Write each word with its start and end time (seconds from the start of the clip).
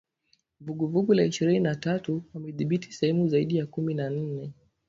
Vuguvugu 0.59 1.13
la 1.13 1.23
Ishirini 1.25 1.59
na 1.59 1.75
tatu 1.75 2.23
wamedhibithi 2.33 2.93
sehemu 2.93 3.27
zaidi 3.27 3.57
ya 3.57 3.65
kumi 3.65 3.93
na 3.93 4.09
nne 4.09 4.53